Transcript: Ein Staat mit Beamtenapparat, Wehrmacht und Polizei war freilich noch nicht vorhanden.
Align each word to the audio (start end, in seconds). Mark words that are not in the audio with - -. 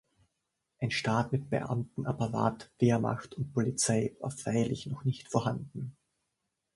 Ein 0.79 0.89
Staat 0.89 1.31
mit 1.31 1.51
Beamtenapparat, 1.51 2.71
Wehrmacht 2.79 3.35
und 3.35 3.53
Polizei 3.53 4.15
war 4.19 4.31
freilich 4.31 4.87
noch 4.87 5.03
nicht 5.05 5.27
vorhanden. 5.31 5.95